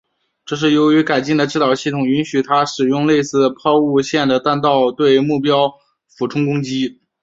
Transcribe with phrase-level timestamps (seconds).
[0.45, 5.71] 这是由于改进的制导系统允许它使用类似抛物线的弹道对目标
[6.07, 6.99] 俯冲攻击。